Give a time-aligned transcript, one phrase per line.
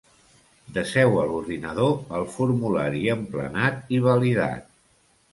[0.75, 4.65] Deseu a l'ordinador el formulari emplenat i validat.